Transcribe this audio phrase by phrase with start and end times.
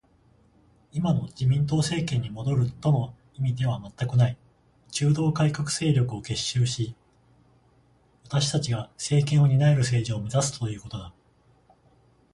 [0.91, 4.37] 今の自民党政権に戻るとの意味では全くない。
[4.89, 6.95] 中道改革勢力を結集し、
[8.23, 11.13] 私たちが政権を担える政治を目指すということだ